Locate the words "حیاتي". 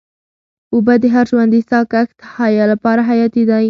3.09-3.43